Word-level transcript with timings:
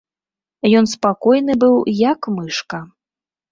Ён 0.79 0.85
спакойны 0.93 1.53
быў 1.65 1.75
як 2.01 2.19
мышка! 2.39 2.83